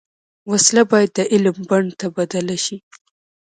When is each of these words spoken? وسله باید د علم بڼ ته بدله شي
وسله 0.49 0.83
باید 0.91 1.09
د 1.17 1.19
علم 1.33 1.57
بڼ 1.69 1.83
ته 1.99 2.07
بدله 2.17 2.57
شي 2.65 2.77